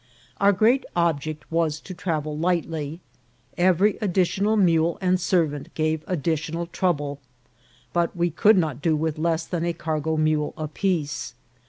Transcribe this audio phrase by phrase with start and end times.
[0.39, 3.01] Our great object was to trav el lightly.
[3.55, 7.19] Every additional mule and servant gave additional trouble,
[7.93, 11.35] but we could not do with less than a cargo mule apiece.